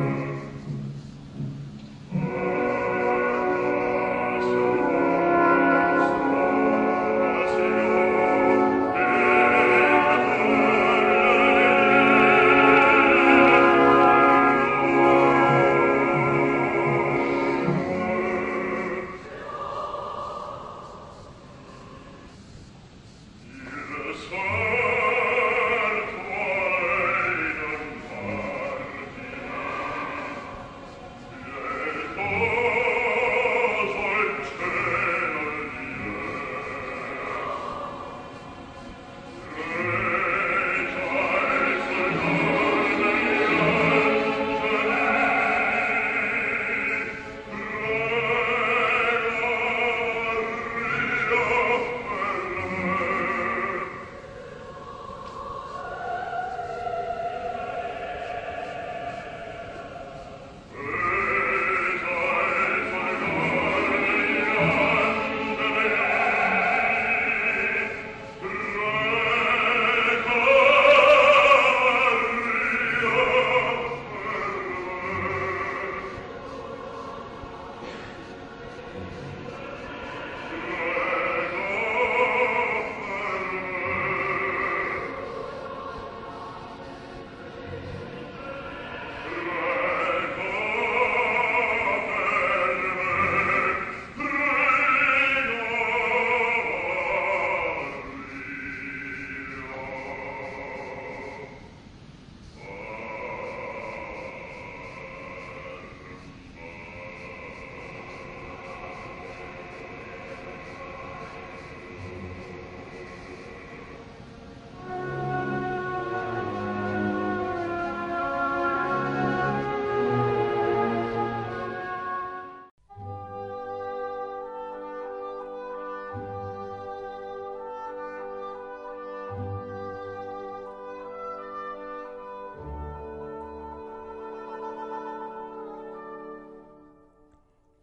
[0.00, 0.29] Mm-hmm.